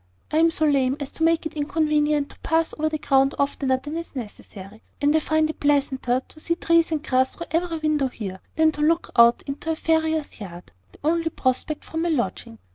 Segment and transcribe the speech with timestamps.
[0.31, 3.77] I am so lame as to make it inconvenient to pass over the ground oftener
[3.77, 7.77] than is necessary; and I find it pleasanter to see trees and grass through every
[7.77, 12.09] window here, than to look out into the farrier's yard, the only prospect from my
[12.09, 12.57] lodging.